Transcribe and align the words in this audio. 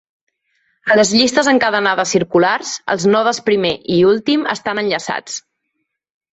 A 0.93 0.95
les 0.99 1.11
llistes 1.17 1.49
encadenades 1.51 2.15
circulars 2.17 2.73
els 2.95 3.07
nodes 3.17 3.43
primer 3.53 3.75
i 3.99 4.01
últim 4.15 4.51
estan 4.59 4.85
enllaçats. 4.87 5.41